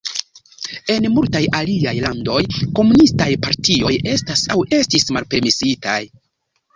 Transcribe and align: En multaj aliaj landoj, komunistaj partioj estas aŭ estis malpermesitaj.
En 0.93 1.03
multaj 1.17 1.41
aliaj 1.57 1.91
landoj, 2.05 2.39
komunistaj 2.79 3.27
partioj 3.43 3.91
estas 4.15 4.47
aŭ 4.55 4.57
estis 4.79 5.07
malpermesitaj. 5.19 5.99